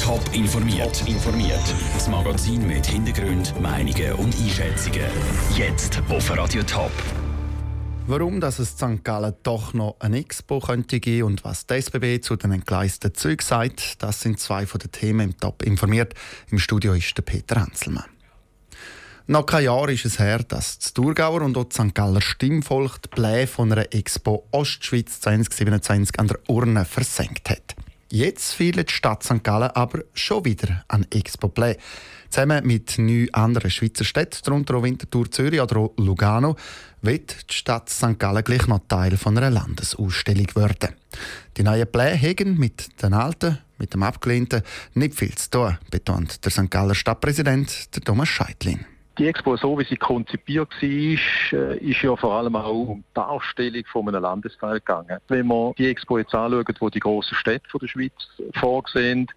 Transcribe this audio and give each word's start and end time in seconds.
Top 0.00 0.22
informiert. 0.34 1.02
informiert. 1.08 1.74
Das 1.92 2.06
Magazin 2.06 2.64
mit 2.64 2.86
Hintergrund, 2.86 3.60
Meinungen 3.60 4.12
und 4.12 4.32
Einschätzungen. 4.36 5.10
Jetzt 5.56 6.00
auf 6.08 6.30
Radio 6.36 6.62
Top. 6.62 6.92
Warum 8.06 8.40
dass 8.40 8.60
es 8.60 8.70
St. 8.70 9.02
Gallen 9.02 9.34
doch 9.42 9.74
noch 9.74 9.96
eine 9.98 10.18
Expo 10.18 10.60
könnte 10.60 11.00
geben 11.00 11.26
und 11.26 11.44
was 11.44 11.66
die 11.66 11.74
SBB 11.74 12.20
zu 12.20 12.36
den 12.36 12.52
entgleisten 12.52 13.12
Zügen 13.14 13.44
sagt, 13.44 14.00
das 14.00 14.20
sind 14.20 14.38
zwei 14.38 14.64
von 14.64 14.78
den 14.78 14.92
Themen 14.92 15.30
im 15.30 15.36
Top 15.36 15.64
informiert. 15.64 16.14
Im 16.52 16.60
Studio 16.60 16.92
ist 16.92 17.16
der 17.16 17.22
Peter 17.22 17.60
Hanselmann. 17.60 18.04
Noch 19.26 19.44
kein 19.44 19.64
Jahr 19.64 19.88
ist 19.88 20.04
es 20.04 20.20
her, 20.20 20.38
dass 20.38 20.78
das 20.78 20.94
Thurgauer 20.94 21.42
und 21.42 21.58
auch 21.58 21.64
das 21.64 21.84
St. 21.84 21.96
Galler 21.96 22.20
Stimmvolk 22.20 23.02
die 23.02 23.08
Pläne 23.08 23.48
von 23.48 23.72
einer 23.72 23.92
Expo 23.92 24.46
Ostschweiz 24.52 25.20
2027 25.20 26.20
an 26.20 26.28
der 26.28 26.38
Urne 26.46 26.84
versenkt 26.84 27.50
hat. 27.50 27.74
Jetzt 28.10 28.54
fehlt 28.54 28.88
die 28.88 28.94
Stadt 28.94 29.22
St. 29.22 29.44
Gallen 29.44 29.70
aber 29.70 30.02
schon 30.14 30.44
wieder 30.46 30.82
an 30.88 31.06
Expo 31.10 31.48
Play. 31.48 31.76
Zusammen 32.30 32.66
mit 32.66 32.98
neun 32.98 33.32
anderen 33.34 33.70
Schweizer 33.70 34.04
Städten, 34.04 34.38
darunter 34.44 34.76
auch 34.76 34.82
Winterthur, 34.82 35.30
Zürich 35.30 35.60
oder 35.60 35.76
auch 35.76 35.92
Lugano, 35.98 36.56
wird 37.02 37.50
die 37.50 37.54
Stadt 37.54 37.90
St. 37.90 38.18
Gallen 38.18 38.44
gleich 38.44 38.66
noch 38.66 38.80
Teil 38.88 39.18
von 39.18 39.36
einer 39.36 39.50
Landesausstellung 39.50 40.46
werden. 40.54 40.94
Die 41.58 41.62
neuen 41.62 41.90
Pläne 41.90 42.20
haben 42.20 42.58
mit 42.58 43.02
den 43.02 43.12
alten, 43.12 43.58
mit 43.76 43.92
dem 43.92 44.02
abgelehnten 44.02 44.62
nicht 44.94 45.14
viel 45.14 45.34
zu 45.34 45.50
tun, 45.50 45.78
betont 45.90 46.44
der 46.44 46.50
St. 46.50 46.70
Galler 46.70 46.94
Stadtpräsident 46.94 47.90
Thomas 48.04 48.28
Scheidlin. 48.28 48.86
Die 49.18 49.26
Expo, 49.26 49.56
so 49.56 49.76
wie 49.78 49.84
sie 49.84 49.96
konzipiert 49.96 50.70
war, 50.80 50.88
äh, 50.88 51.78
ist 51.78 52.02
ja 52.02 52.14
vor 52.14 52.34
allem 52.34 52.54
auch 52.54 52.70
um 52.70 52.98
die 52.98 53.14
Darstellung 53.14 53.82
von 53.90 54.08
einem 54.08 54.22
Landesteil 54.22 54.74
gegangen. 54.74 55.18
Wenn 55.26 55.46
wir 55.48 55.74
die 55.76 55.88
Expo 55.88 56.18
jetzt 56.18 56.34
anschauen, 56.34 56.64
wo 56.78 56.88
die 56.88 57.00
grossen 57.00 57.34
Städte 57.34 57.78
der 57.80 57.88
Schweiz 57.88 58.12
vorgesehen 58.54 59.28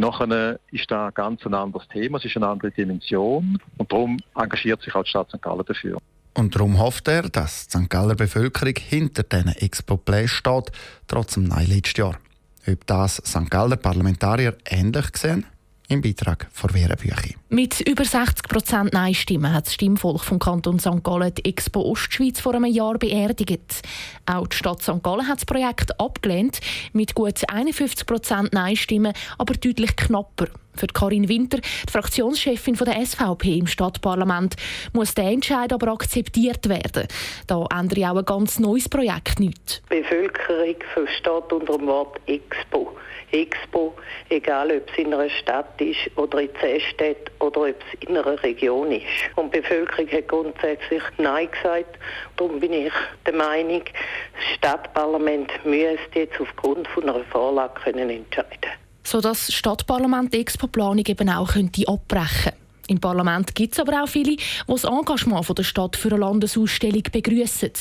dann 0.00 0.58
ist 0.70 0.90
da 0.90 1.10
ganz 1.10 1.44
ein 1.44 1.52
anderes 1.52 1.86
Thema, 1.88 2.16
es 2.16 2.24
ist 2.24 2.36
eine 2.36 2.48
andere 2.48 2.70
Dimension 2.70 3.58
und 3.76 3.92
darum 3.92 4.18
engagiert 4.34 4.80
sich 4.80 4.94
auch 4.94 5.02
die 5.02 5.10
Stadt 5.10 5.28
St. 5.28 5.42
Gallen 5.42 5.64
dafür. 5.66 5.98
Und 6.34 6.54
darum 6.54 6.78
hofft 6.78 7.08
er, 7.08 7.22
dass 7.28 7.68
die 7.68 7.78
St. 7.78 7.90
Galler 7.90 8.14
Bevölkerung 8.14 8.74
hinter 8.76 9.22
diesen 9.22 9.48
Expo-Play 9.48 10.28
steht, 10.28 10.72
trotz 11.08 11.34
dem 11.34 11.44
Nein 11.44 11.66
letztes 11.66 11.98
Jahr. 11.98 12.18
Ob 12.66 12.86
das 12.86 13.16
St. 13.16 13.50
Galler 13.50 13.76
Parlamentarier 13.76 14.56
ähnlich 14.64 15.14
sehen? 15.14 15.44
Im 15.92 16.00
Beitrag 16.00 16.48
von 16.52 16.70
Vera 16.70 16.94
Büchi. 16.94 17.36
Mit 17.48 17.80
über 17.80 18.04
60 18.04 18.48
Prozent 18.48 18.92
Nein-Stimmen 18.92 19.52
hat 19.52 19.66
das 19.66 19.74
Stimmvolk 19.74 20.24
vom 20.24 20.38
Kanton 20.38 20.78
St. 20.78 21.04
Gallen 21.04 21.34
die 21.34 21.44
Expo 21.44 21.82
Ostschweiz 21.82 22.40
vor 22.40 22.54
einem 22.54 22.64
Jahr 22.64 22.98
beerdigt. 22.98 23.82
Auch 24.26 24.46
die 24.46 24.56
Stadt 24.56 24.82
St. 24.82 25.02
Gallen 25.02 25.28
hat 25.28 25.38
das 25.38 25.44
Projekt 25.44 26.00
abgelehnt, 26.00 26.60
mit 26.92 27.14
gut 27.14 27.40
51 27.48 28.06
Prozent 28.06 28.52
Nein-Stimmen, 28.52 29.12
aber 29.38 29.54
deutlich 29.54 29.94
knapper. 29.96 30.48
Für 30.74 30.86
Karin 30.86 31.28
Winter, 31.28 31.58
die 31.58 31.92
Fraktionschefin 31.92 32.74
der 32.74 33.04
SVP 33.04 33.58
im 33.58 33.66
Stadtparlament, 33.66 34.56
muss 34.92 35.14
der 35.14 35.26
Entscheid 35.26 35.72
aber 35.72 35.92
akzeptiert 35.92 36.68
werden. 36.68 37.06
Da 37.46 37.66
ändert 37.78 37.98
auch 37.98 38.16
ein 38.16 38.24
ganz 38.24 38.58
neues 38.58 38.88
Projekt 38.88 39.38
nichts. 39.38 39.82
Die 39.90 40.00
Bevölkerung 40.00 40.76
versteht 40.94 41.52
unter 41.52 41.78
dem 41.78 41.86
Wort 41.86 42.20
Expo. 42.26 42.96
Expo, 43.32 43.94
egal 44.28 44.70
ob 44.70 44.90
es 44.90 44.98
in 44.98 45.14
einer 45.14 45.30
Stadt 45.30 45.80
ist 45.80 46.10
oder 46.16 46.40
in 46.40 46.50
zehn 46.60 46.80
Städten 46.80 47.30
oder 47.40 47.62
ob 47.62 47.68
es 47.68 48.08
in 48.08 48.16
einer 48.16 48.42
Region 48.42 48.92
ist. 48.92 49.04
Und 49.36 49.54
die 49.54 49.60
Bevölkerung 49.60 50.10
hat 50.10 50.28
grundsätzlich 50.28 51.02
Nein 51.18 51.50
gesagt. 51.50 51.98
Darum 52.36 52.60
bin 52.60 52.72
ich 52.72 52.92
der 53.24 53.34
Meinung, 53.34 53.82
das 53.84 54.56
Stadtparlament 54.56 55.50
müsste 55.64 56.20
jetzt 56.20 56.40
aufgrund 56.40 56.86
von 56.88 57.04
einer 57.04 57.24
Vorlage 57.24 57.80
können 57.80 58.10
entscheiden 58.10 58.81
sodass 59.04 59.46
das 59.46 59.54
Stadtparlament 59.54 60.32
die 60.32 60.40
Expo-Planung 60.40 61.04
eben 61.06 61.28
auch 61.28 61.52
könnte 61.52 61.86
abbrechen 61.88 62.52
Im 62.88 63.00
Parlament 63.00 63.54
gibt 63.54 63.74
es 63.74 63.80
aber 63.80 64.02
auch 64.02 64.08
viele, 64.08 64.36
die 64.36 64.42
das 64.66 64.84
Engagement 64.84 65.58
der 65.58 65.62
Stadt 65.62 65.96
für 65.96 66.10
eine 66.10 66.18
Landesausstellung 66.18 67.02
begrüßen. 67.10 67.72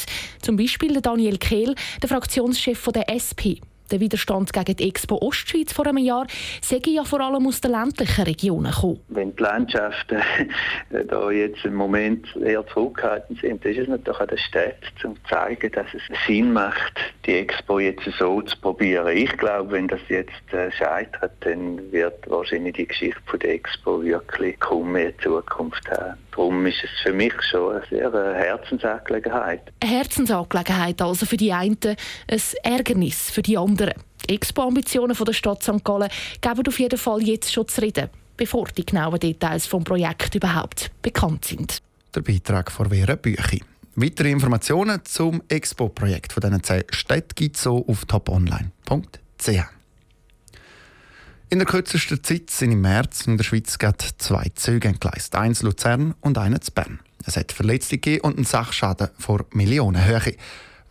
Zum 0.41 0.57
Beispiel 0.57 1.01
Daniel 1.01 1.37
Kehl, 1.37 1.75
der 2.01 2.09
Fraktionschef 2.09 2.87
der 2.93 3.09
SP. 3.09 3.61
Der 3.91 3.99
Widerstand 3.99 4.53
gegen 4.53 4.75
die 4.77 4.87
Expo 4.87 5.17
Ostschweiz 5.21 5.73
vor 5.73 5.85
einem 5.85 5.97
Jahr 5.97 6.25
sei 6.61 6.79
ja 6.85 7.03
vor 7.03 7.19
allem 7.19 7.45
aus 7.45 7.59
den 7.59 7.71
ländlichen 7.71 8.23
Regionen 8.23 8.71
gekommen. 8.71 9.01
Wenn 9.09 9.35
die 9.35 9.43
Landschaften 9.43 10.21
da 11.09 11.29
jetzt 11.29 11.65
im 11.65 11.75
Moment 11.75 12.25
eher 12.37 12.65
zurückhaltend 12.67 13.41
sind, 13.41 13.65
ist 13.65 13.79
es 13.79 13.87
natürlich 13.89 14.19
an 14.19 14.27
der 14.27 14.37
Stadt, 14.37 14.75
um 15.03 15.15
zu 15.15 15.21
zeigen, 15.29 15.71
dass 15.73 15.87
es 15.93 16.01
Sinn 16.25 16.53
macht, 16.53 16.93
die 17.25 17.39
Expo 17.39 17.79
jetzt 17.79 18.09
so 18.17 18.41
zu 18.41 18.57
probieren. 18.61 19.09
Ich 19.15 19.35
glaube, 19.37 19.71
wenn 19.71 19.89
das 19.89 20.01
jetzt 20.07 20.53
äh, 20.53 20.71
scheitert, 20.71 21.33
dann 21.41 21.91
wird 21.91 22.29
wahrscheinlich 22.29 22.75
die 22.75 22.87
Geschichte 22.87 23.21
von 23.25 23.39
der 23.39 23.55
Expo 23.55 24.01
wirklich 24.01 24.57
kaum 24.61 24.93
mehr 24.93 25.17
Zukunft 25.19 25.89
haben. 25.91 26.17
Darum 26.31 26.65
ist 26.65 26.83
es 26.83 26.89
für 27.03 27.13
mich 27.13 27.33
schon 27.49 27.75
eine 27.75 27.85
sehr 27.89 28.13
äh, 28.13 28.33
Herzensangelegenheit. 28.35 29.61
Eine 29.81 29.91
Herzensangelegenheit 29.91 31.01
also 31.01 31.25
für 31.25 31.37
die 31.37 31.51
einen, 31.51 31.77
ein 31.83 32.41
Ärgernis 32.63 33.29
für 33.31 33.41
die 33.41 33.57
anderen 33.57 33.93
Expo-Ambitionen 34.27 35.15
der 35.15 35.33
Stadt 35.33 35.63
St. 35.63 35.83
Gallen 35.83 36.09
geben 36.39 36.67
auf 36.67 36.79
jeden 36.79 36.97
Fall 36.97 37.21
jetzt 37.21 37.51
schon 37.51 37.67
zu 37.67 37.81
reden, 37.81 38.09
bevor 38.37 38.67
die 38.67 38.85
genauen 38.85 39.19
Details 39.19 39.67
des 39.67 39.83
Projekts 39.83 40.35
überhaupt 40.35 40.91
bekannt 41.01 41.45
sind. 41.45 41.79
Der 42.15 42.21
Beitrag 42.21 42.71
von 42.71 42.89
Vera 42.89 43.15
Büchi. 43.15 43.61
Weitere 43.95 44.31
Informationen 44.31 45.03
zum 45.03 45.43
Expo-Projekt 45.49 46.31
von 46.31 46.41
diesen 46.41 46.63
zehn 46.63 46.83
Städten 46.91 47.35
gibt 47.35 47.57
es 47.57 47.63
so 47.63 47.85
auf 47.87 48.05
toponline.ch. 48.05 49.80
In 51.51 51.59
der 51.59 51.65
kürzesten 51.65 52.23
Zeit 52.23 52.49
sind 52.49 52.71
im 52.71 52.79
März 52.79 53.27
in 53.27 53.35
der 53.35 53.43
Schweiz 53.43 53.77
zwei 54.19 54.45
Züge 54.55 54.87
entgleist. 54.87 55.35
Eins 55.35 55.63
Luzern 55.63 56.15
und 56.21 56.37
eines 56.37 56.61
zu 56.61 56.71
Bern. 56.71 57.01
Es 57.25 57.35
hat 57.35 57.51
Verletzte 57.51 57.97
gegeben 57.97 58.23
und 58.23 58.37
einen 58.37 58.45
Sachschaden 58.45 59.09
vor 59.19 59.45
Millionenhöhe. 59.51 60.37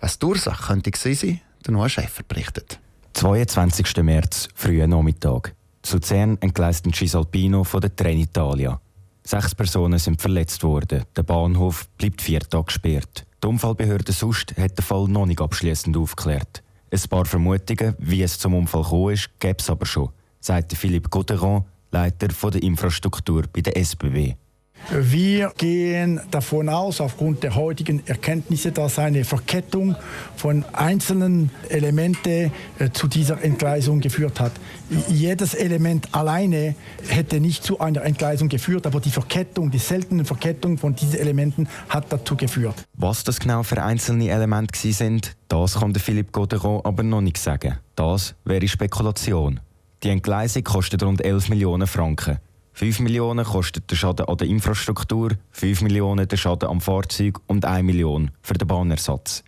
Was 0.01 0.19
die 0.19 0.27
Ursache 0.27 0.67
könnte 0.67 0.91
sein, 0.95 1.41
der 1.65 1.73
Noah 1.73 1.89
Schäfer 1.89 2.25
berichtet. 2.25 2.79
22. 3.15 4.03
März, 4.03 4.49
frühen 4.55 4.91
Nachmittag. 4.91 5.55
Zu 5.81 5.97
Luzern 5.97 6.37
entgleist 6.43 6.85
ein 6.85 6.93
Cisalpino 6.93 7.65
von 7.65 7.81
der 7.81 7.97
Trenitalia. 7.97 8.79
Sechs 9.25 9.55
Personen 9.55 9.99
sind 9.99 10.21
verletzt 10.21 10.63
worden. 10.63 11.05
Der 11.17 11.23
Bahnhof 11.23 11.89
bleibt 11.97 12.21
vier 12.21 12.41
Tage 12.41 12.65
gesperrt. 12.65 13.25
Die 13.43 13.47
Unfallbehörde 13.47 14.13
sonst 14.13 14.55
hat 14.59 14.77
den 14.77 14.85
Fall 14.85 15.09
noch 15.09 15.25
nicht 15.25 15.41
abschließend 15.41 15.97
aufgeklärt. 15.97 16.63
Ein 16.93 17.01
paar 17.09 17.25
Vermutungen, 17.25 17.95
wie 17.99 18.23
es 18.23 18.39
zum 18.39 18.53
Unfall 18.55 18.83
gekommen 18.83 19.15
ist, 19.15 19.31
gäbe 19.41 19.57
es 19.59 19.71
aber 19.71 19.87
schon, 19.87 20.11
sagte 20.41 20.77
Philippe 20.77 21.09
Gauderon, 21.09 21.65
Leiter 21.93 22.29
der 22.29 22.63
Infrastruktur 22.63 23.45
bei 23.53 23.61
der 23.61 23.77
SBB. 23.77 24.35
Wir 24.93 25.53
gehen 25.57 26.21
davon 26.31 26.69
aus, 26.69 27.01
aufgrund 27.01 27.43
der 27.43 27.55
heutigen 27.55 28.05
Erkenntnisse, 28.07 28.73
dass 28.73 28.99
eine 28.99 29.25
Verkettung 29.25 29.95
von 30.37 30.65
einzelnen 30.73 31.51
Elementen 31.69 32.51
äh, 32.79 32.91
zu 32.91 33.07
dieser 33.07 33.43
Entgleisung 33.43 34.01
geführt 34.01 34.41
hat. 34.41 34.53
Jedes 35.09 35.55
Element 35.55 36.09
alleine 36.13 36.75
hätte 37.07 37.41
nicht 37.41 37.63
zu 37.63 37.79
einer 37.79 38.03
Entgleisung 38.03 38.49
geführt, 38.49 38.87
aber 38.87 39.01
die 39.01 39.11
Verkettung, 39.11 39.71
die 39.71 39.79
seltene 39.79 40.25
Verkettung 40.25 40.77
von 40.77 40.95
diesen 40.95 41.21
Elementen 41.21 41.69
hat 41.89 42.13
dazu 42.13 42.35
geführt. 42.35 42.85
Was 42.95 43.23
das 43.23 43.39
genau 43.39 43.63
für 43.63 43.81
einzelne 43.83 44.29
Elemente 44.31 44.93
sind, 44.93 45.37
das 45.47 45.79
kann 45.79 45.93
der 45.93 46.03
Philippe 46.03 46.33
Goderon 46.33 46.81
aber 46.85 47.05
noch 47.05 47.21
nicht 47.21 47.39
sagen. 47.39 47.79
Das 47.95 48.35
wäre 48.45 48.67
Spekulation. 48.67 49.61
Die 50.03 50.09
Entgleisung 50.09 50.65
kostet 50.65 51.03
rund 51.03 51.23
11 51.23 51.51
Millionen 51.51 51.87
Franken. 51.87 52.39
5 52.73 53.01
Millionen 53.01 53.45
kostet 53.45 53.91
der 53.91 53.97
Schaden 53.97 54.27
an 54.27 54.37
der 54.39 54.47
Infrastruktur, 54.49 55.33
5 55.51 55.83
Millionen 55.83 56.27
der 56.27 56.37
Schaden 56.39 56.71
am 56.71 56.81
Fahrzeug 56.81 57.39
und 57.47 57.67
1 57.67 57.85
Million 57.85 58.31
für 58.41 58.55
den 58.55 58.67
Bahnersatz. 58.67 59.45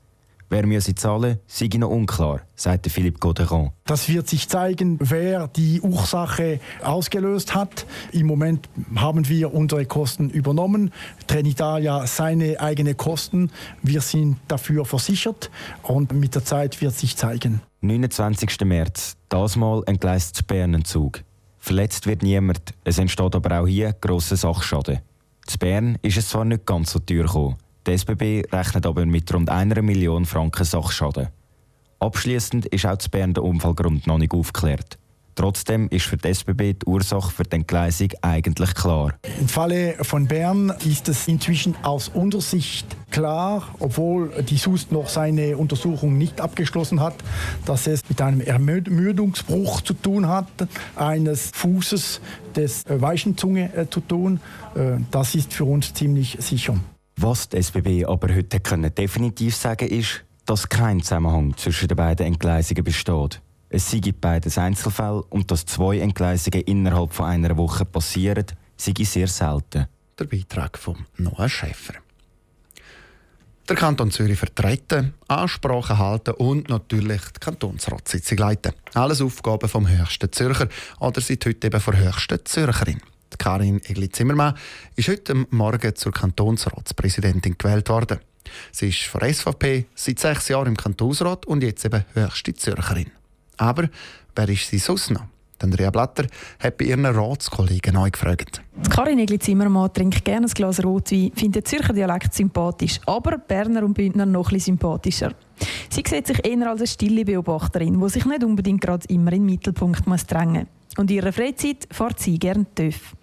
Wer 0.50 0.66
müsse 0.66 0.94
zahlen, 0.94 1.38
sei 1.46 1.70
noch 1.78 1.88
unklar, 1.88 2.42
sagte 2.54 2.90
Philippe 2.90 3.18
Goderon. 3.20 3.70
Das 3.86 4.10
wird 4.10 4.28
sich 4.28 4.50
zeigen, 4.50 4.98
wer 5.00 5.48
die 5.48 5.80
Ursache 5.80 6.60
ausgelöst 6.82 7.54
hat. 7.54 7.86
Im 8.12 8.26
Moment 8.26 8.68
haben 8.94 9.26
wir 9.30 9.54
unsere 9.54 9.86
Kosten 9.86 10.28
übernommen. 10.28 10.92
Trenitalia 11.26 12.06
seine 12.06 12.60
eigenen 12.60 12.98
Kosten. 12.98 13.50
Wir 13.80 14.02
sind 14.02 14.36
dafür 14.48 14.84
versichert 14.84 15.50
und 15.82 16.12
mit 16.12 16.34
der 16.34 16.44
Zeit 16.44 16.82
wird 16.82 16.92
sich 16.92 17.16
zeigen. 17.16 17.62
29. 17.84 18.60
März, 18.64 19.16
das 19.28 19.56
Mal 19.56 19.82
entgleist 19.86 20.46
Bernenzug. 20.46 21.24
Verletzt 21.58 22.06
wird 22.06 22.22
niemand, 22.22 22.74
es 22.84 22.98
entsteht 22.98 23.34
aber 23.34 23.60
auch 23.60 23.66
hier 23.66 23.92
grosser 23.92 24.36
Sachschaden. 24.36 25.00
In 25.50 25.58
Bern 25.58 25.98
ist 26.00 26.16
es 26.16 26.28
zwar 26.28 26.44
nicht 26.44 26.64
ganz 26.64 26.92
so 26.92 27.00
teuer 27.00 27.24
gekommen, 27.24 27.56
die 27.84 27.90
SBB 27.94 28.44
rechnet 28.52 28.86
aber 28.86 29.04
mit 29.04 29.34
rund 29.34 29.50
einer 29.50 29.82
Million 29.82 30.26
Franken 30.26 30.64
Sachschaden. 30.64 31.30
Abschließend 31.98 32.66
ist 32.66 32.86
auch 32.86 32.98
zu 32.98 33.10
Bern 33.10 33.34
der 33.34 33.42
Unfallgrund 33.42 34.06
noch 34.06 34.18
nicht 34.18 34.32
aufgeklärt. 34.32 34.96
Trotzdem 35.34 35.88
ist 35.88 36.06
für 36.06 36.16
die 36.16 36.28
SBB 36.28 36.74
die 36.74 36.86
Ursache 36.86 37.30
für 37.30 37.42
die 37.44 37.56
Entgleisung 37.56 38.08
eigentlich 38.20 38.74
klar. 38.74 39.14
Im 39.40 39.48
Falle 39.48 39.96
von 40.02 40.26
Bern 40.26 40.72
ist 40.84 41.08
es 41.08 41.26
inzwischen 41.28 41.74
aus 41.82 42.08
unserer 42.08 42.42
Sicht 42.42 42.86
klar, 43.10 43.68
obwohl 43.78 44.30
die 44.42 44.56
SUS 44.56 44.90
noch 44.90 45.08
seine 45.08 45.56
Untersuchung 45.56 46.18
nicht 46.18 46.40
abgeschlossen 46.40 47.00
hat, 47.00 47.14
dass 47.64 47.86
es 47.86 48.08
mit 48.08 48.20
einem 48.20 48.40
Ermüdungsbruch 48.40 49.80
zu 49.82 49.94
tun 49.94 50.28
hat, 50.28 50.48
eines 50.96 51.50
Fußes 51.54 52.20
des 52.56 52.84
Weichenzunge 52.88 53.74
äh, 53.74 53.88
zu 53.88 54.00
tun. 54.00 54.40
Äh, 54.74 54.98
das 55.10 55.34
ist 55.34 55.52
für 55.52 55.64
uns 55.64 55.94
ziemlich 55.94 56.36
sicher. 56.40 56.76
Was 57.16 57.48
die 57.48 57.58
SBB 57.58 58.04
aber 58.06 58.34
heute 58.34 58.60
können 58.60 58.94
definitiv 58.94 59.54
sagen 59.56 59.88
ist, 59.88 60.24
dass 60.46 60.68
kein 60.68 61.00
Zusammenhang 61.00 61.56
zwischen 61.56 61.88
den 61.88 61.96
beiden 61.96 62.26
Entgleisungen 62.26 62.84
besteht. 62.84 63.40
Es 63.74 63.90
sei 63.90 64.02
beides 64.12 64.58
Einzelfälle 64.58 65.22
und 65.30 65.50
dass 65.50 65.64
zwei 65.64 66.00
Entgleisungen 66.00 66.60
innerhalb 66.60 67.14
von 67.14 67.24
einer 67.24 67.56
Woche 67.56 67.86
passieren, 67.86 68.44
sei 68.76 68.92
sehr 69.02 69.28
selten. 69.28 69.86
Der 70.18 70.24
Beitrag 70.26 70.76
von 70.76 71.06
Noah 71.16 71.48
Schäfer. 71.48 71.94
Der 73.66 73.76
Kanton 73.76 74.10
Zürich 74.10 74.38
vertreten, 74.38 75.14
Ansprachen 75.26 75.96
halten 75.96 76.34
und 76.34 76.68
natürlich 76.68 77.22
die 77.34 77.40
Kantonsratssitzung 77.40 78.36
leiten. 78.36 78.74
Alles 78.92 79.22
Aufgaben 79.22 79.70
vom 79.70 79.88
höchsten 79.88 80.30
Zürcher 80.30 80.68
oder 81.00 81.22
seit 81.22 81.46
heute 81.46 81.68
eben 81.68 81.80
von 81.80 81.96
höchsten 81.96 82.44
Zürcherin. 82.44 83.00
Karin 83.38 83.80
Egli-Zimmermann 83.82 84.54
ist 84.96 85.08
heute 85.08 85.46
Morgen 85.48 85.96
zur 85.96 86.12
Kantonsratspräsidentin 86.12 87.56
gewählt 87.56 87.88
worden. 87.88 88.20
Sie 88.70 88.90
ist 88.90 89.04
von 89.04 89.22
SVP 89.22 89.86
seit 89.94 90.18
sechs 90.18 90.48
Jahren 90.48 90.68
im 90.68 90.76
Kantonsrat 90.76 91.46
und 91.46 91.62
jetzt 91.62 91.86
eben 91.86 92.04
höchste 92.12 92.52
Zürcherin. 92.52 93.10
Aber 93.56 93.88
wer 94.34 94.48
ist 94.48 94.68
sie 94.68 94.78
sonst 94.78 95.10
noch? 95.10 95.24
Andrea 95.62 95.90
Blatter 95.90 96.26
hat 96.58 96.76
bei 96.78 96.86
ihren 96.86 97.06
Ratskollegen 97.06 97.94
neu 97.94 98.10
gefragt. 98.10 98.62
Karin 98.90 99.18
Egli-Zimmermann 99.18 99.92
trinkt 99.92 100.24
gerne 100.24 100.46
ein 100.46 100.52
Glas 100.52 100.82
Rotwein, 100.82 101.30
findet 101.34 101.64
den 101.64 101.64
Zürcher 101.64 101.92
Dialekt 101.92 102.34
sympathisch, 102.34 103.00
aber 103.06 103.38
Berner 103.38 103.84
und 103.84 103.94
Bündner 103.94 104.26
noch 104.26 104.50
etwas 104.50 104.64
sympathischer. 104.64 105.34
Sie 105.88 106.02
sieht 106.06 106.26
sich 106.26 106.44
eher 106.44 106.68
als 106.68 106.80
eine 106.80 106.86
stille 106.86 107.24
Beobachterin, 107.24 108.00
die 108.00 108.08
sich 108.08 108.24
nicht 108.24 108.44
unbedingt 108.44 108.80
gerade 108.80 109.06
immer 109.08 109.32
in 109.32 109.42
den 109.42 109.46
Mittelpunkt 109.46 110.06
muss 110.06 110.26
drängen 110.26 110.66
muss. 110.66 110.98
Und 110.98 111.10
in 111.10 111.18
ihrer 111.18 111.32
Freizeit 111.32 111.86
fährt 111.90 112.18
sie 112.18 112.38
gerne 112.38 112.66
TÜV. 112.74 113.14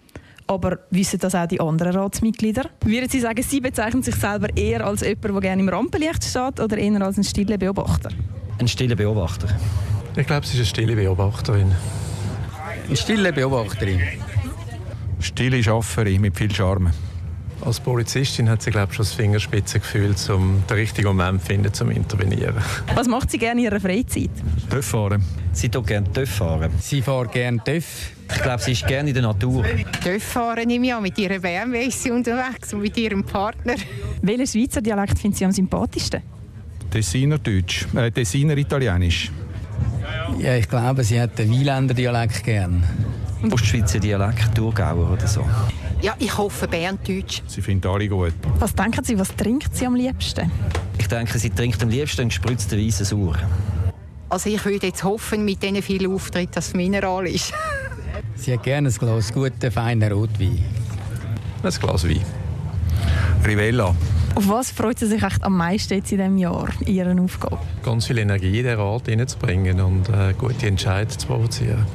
Aber 0.46 0.80
wissen 0.90 1.20
das 1.20 1.34
auch 1.36 1.46
die 1.46 1.60
anderen 1.60 1.94
Ratsmitglieder? 1.94 2.70
Würden 2.84 3.08
Sie 3.08 3.20
sagen, 3.20 3.40
Sie 3.40 3.60
bezeichnen 3.60 4.02
sich 4.02 4.16
selber 4.16 4.48
eher 4.56 4.84
als 4.84 5.02
jemand, 5.02 5.24
der 5.24 5.40
gerne 5.40 5.62
im 5.62 5.68
Rampenlicht 5.68 6.24
steht 6.24 6.58
oder 6.58 6.76
eher 6.76 7.00
als 7.02 7.18
ein 7.18 7.24
stiller 7.24 7.56
Beobachter? 7.56 8.10
Ein 8.58 8.66
stiller 8.66 8.96
Beobachter. 8.96 9.48
Ich 10.16 10.26
glaube, 10.26 10.46
sie 10.46 10.54
ist 10.54 10.58
eine 10.58 10.66
stille 10.66 10.96
Beobachterin. 10.96 11.72
Eine 12.86 12.96
stille 12.96 13.32
Beobachterin. 13.32 14.00
Stille 15.20 15.62
Schafferin 15.62 16.20
mit 16.20 16.36
viel 16.36 16.52
Charme. 16.52 16.90
Als 17.62 17.78
Polizistin 17.78 18.48
hat 18.48 18.62
sie, 18.62 18.70
glaube 18.70 18.88
ich, 18.90 18.96
schon 18.96 19.04
das 19.04 19.12
Fingerspitzengefühl, 19.12 20.14
um 20.34 20.62
den 20.68 20.76
richtigen 20.76 21.08
Moment 21.08 21.42
zu 21.42 21.46
finden, 21.46 21.72
zum 21.74 21.90
Intervenieren. 21.90 22.56
Was 22.94 23.06
macht 23.06 23.30
sie 23.30 23.38
gerne 23.38 23.60
in 23.60 23.66
ihrer 23.66 23.80
Freizeit? 23.80 24.30
TÜV 24.70 24.84
fahren. 24.84 25.24
Sie 25.52 25.68
tut 25.68 25.86
gerne 25.86 26.10
TÜV 26.10 26.30
fahren. 26.30 26.70
Sie 26.80 27.02
fährt 27.02 27.32
gerne 27.32 27.62
TÜV. 27.62 27.84
Ich 28.34 28.42
glaube, 28.42 28.62
sie 28.62 28.72
ist 28.72 28.86
gerne 28.86 29.10
in 29.10 29.14
der 29.14 29.24
Natur. 29.24 29.64
TÜV 30.02 30.22
fahren 30.22 30.66
nehme 30.66 30.86
ich 30.86 30.94
an. 30.94 31.02
Mit 31.02 31.18
ihrer 31.18 31.38
BMW 31.38 31.84
ist 31.84 32.02
sie 32.02 32.10
unterwegs 32.10 32.72
und 32.72 32.80
mit 32.80 32.96
ihrem 32.96 33.24
Partner. 33.24 33.74
Welchen 34.22 34.46
Schweizer 34.46 34.80
Dialekt 34.80 35.18
findet 35.18 35.38
sie 35.38 35.44
am 35.44 35.52
sympathischsten? 35.52 36.22
Tessiner 36.90 37.38
Deutsch, 37.38 37.86
äh, 37.94 38.10
Tessiner 38.10 38.56
Italienisch. 38.56 39.30
Ja, 40.38 40.56
ich 40.56 40.68
glaube, 40.68 41.04
sie 41.04 41.20
hat 41.20 41.38
den 41.38 41.50
Wieländer 41.50 41.94
Dialekt 41.94 42.44
gern. 42.44 42.84
Ostschweizer 43.50 43.98
Dialekt, 43.98 44.54
Thurgauer 44.54 45.12
oder 45.12 45.26
so. 45.26 45.44
Ja, 46.02 46.14
ich 46.18 46.36
hoffe 46.36 46.66
Berndeutsch. 46.66 47.42
Sie 47.46 47.60
findet 47.60 47.90
alle 47.90 48.08
gut. 48.08 48.32
Was 48.58 48.74
denken 48.74 49.04
Sie, 49.04 49.18
was 49.18 49.34
trinkt 49.36 49.74
sie 49.76 49.86
am 49.86 49.94
liebsten? 49.94 50.50
Ich 50.98 51.08
denke, 51.08 51.38
sie 51.38 51.50
trinkt 51.50 51.82
am 51.82 51.88
liebsten 51.88 52.22
einen 52.22 52.30
gespritzten 52.30 52.78
weißen 52.78 53.04
Sauer. 53.06 53.36
Also 54.28 54.48
ich 54.48 54.64
würde 54.64 54.86
jetzt 54.86 55.02
hoffen, 55.02 55.44
mit 55.44 55.62
diesen 55.62 55.82
vielen 55.82 56.14
Auftritten, 56.14 56.52
dass 56.54 56.68
es 56.68 56.74
Mineral 56.74 57.26
ist. 57.26 57.52
sie 58.36 58.52
hat 58.54 58.62
gerne 58.62 58.88
ein 58.88 58.94
Glas 58.94 59.32
guten, 59.32 59.70
feinen 59.70 60.12
Rotwein. 60.12 60.64
Ein 61.62 61.70
Glas 61.70 62.08
Wein. 62.08 62.24
Rivella. 63.44 63.94
Auf 64.34 64.48
was 64.48 64.70
freut 64.70 64.98
sie 64.98 65.06
sich 65.06 65.22
echt 65.22 65.42
am 65.42 65.56
meisten 65.56 65.94
jetzt 65.94 66.12
in 66.12 66.18
diesem 66.18 66.38
Jahr, 66.38 66.68
in 66.80 66.94
ihren 66.94 67.20
Aufgaben? 67.20 67.58
Ganz 67.82 68.06
viel 68.06 68.18
Energie 68.18 68.58
in 68.58 68.64
den 68.64 68.78
Rat 68.78 69.06
hineinzubringen 69.06 69.80
und 69.80 70.08
äh, 70.08 70.32
gute 70.38 70.66
Entscheidungen 70.66 71.18
zu 71.18 71.26
provozieren. 71.26 71.86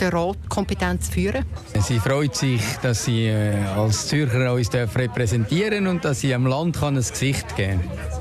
Den 0.00 0.08
Rat 0.08 0.36
kompetent 0.48 1.04
zu 1.04 1.12
führen. 1.12 1.44
Sie 1.80 1.98
freut 1.98 2.34
sich, 2.34 2.62
dass 2.82 3.04
sie 3.04 3.26
äh, 3.26 3.54
als 3.76 4.08
Zürcher 4.08 4.52
uns 4.52 4.72
repräsentieren 4.72 5.86
und 5.86 6.04
dass 6.04 6.20
sie 6.20 6.34
am 6.34 6.46
Land 6.46 6.78
kann 6.78 6.96
ein 6.96 7.02
Gesicht 7.02 7.54
geben 7.56 7.80
kann. 7.80 8.12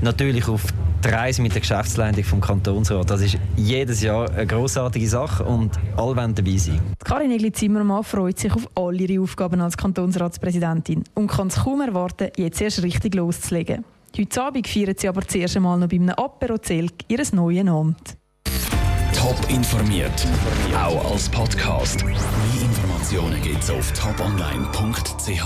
Natürlich 0.00 0.48
auf 0.48 0.62
die 1.04 1.08
Reise 1.08 1.42
mit 1.42 1.52
der 1.52 1.60
Geschäftsleitung 1.60 2.24
vom 2.24 2.40
Kantonsrat. 2.40 3.10
Das 3.10 3.20
ist 3.20 3.38
jedes 3.56 4.02
Jahr 4.02 4.30
eine 4.30 4.46
großartige 4.46 5.08
Sache 5.08 5.44
und 5.44 5.70
alle 5.96 6.16
wollen 6.16 6.34
dabei 6.34 6.56
sein. 6.56 6.80
Karin 7.04 7.30
Egli-Zimmermann 7.30 8.04
freut 8.04 8.38
sich 8.38 8.52
auf 8.52 8.68
all 8.74 9.00
ihre 9.00 9.22
Aufgaben 9.22 9.60
als 9.60 9.76
Kantonsratspräsidentin 9.76 11.04
und 11.14 11.28
kann 11.28 11.48
es 11.48 11.56
kaum 11.56 11.80
erwarten, 11.80 12.30
jetzt 12.36 12.60
erst 12.60 12.82
richtig 12.82 13.14
loszulegen. 13.14 13.84
Heute 14.16 14.42
Abend 14.42 14.66
feiert 14.66 15.00
sie 15.00 15.08
aber 15.08 15.22
zuerst 15.22 15.56
einmal 15.56 15.78
noch 15.78 15.88
bei 15.88 15.96
einem 15.96 16.10
Apero 16.10 16.58
Zelk 16.58 16.92
ihres 17.08 17.32
neuen 17.32 17.68
Amt. 17.68 18.16
Top 19.14 19.36
informiert, 19.50 20.26
auch 20.74 21.12
als 21.12 21.28
Podcast. 21.28 22.04
Mehr 22.04 22.14
Informationen 22.62 23.42
gibt 23.42 23.62
es 23.62 23.70
auf 23.70 23.92
toponline.ch. 23.92 25.44